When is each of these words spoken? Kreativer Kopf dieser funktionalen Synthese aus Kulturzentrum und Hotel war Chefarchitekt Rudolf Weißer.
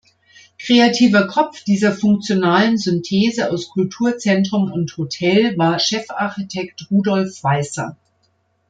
Kreativer 0.57 1.27
Kopf 1.27 1.63
dieser 1.63 1.91
funktionalen 1.91 2.75
Synthese 2.79 3.51
aus 3.51 3.69
Kulturzentrum 3.69 4.71
und 4.71 4.97
Hotel 4.97 5.55
war 5.59 5.77
Chefarchitekt 5.77 6.87
Rudolf 6.89 7.43
Weißer. 7.43 7.95